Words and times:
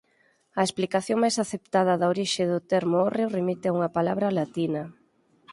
A 0.59 0.61
explicación 0.67 1.17
máis 1.23 1.35
aceptada 1.43 1.93
da 2.01 2.11
orixe 2.13 2.43
do 2.51 2.59
termo 2.71 2.97
hórreo 3.03 3.33
remite 3.37 3.65
a 3.67 3.75
unha 3.77 3.93
palabra 3.97 4.27
latina. 4.39 4.83